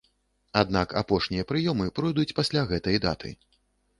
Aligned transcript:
Аднак 0.61 0.95
апошнія 1.01 1.43
прыёмы 1.51 1.85
пройдуць 1.99 2.35
пасля 2.39 2.63
гэтай 2.71 2.95
даты. 3.05 3.29